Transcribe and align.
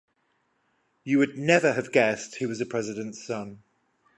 You 1.03 1.19
would 1.19 1.37
never 1.37 1.73
have 1.73 1.91
guessed 1.91 2.37
he 2.37 2.47
was 2.47 2.59
a 2.59 2.65
president's 2.65 3.23
son. 3.23 3.61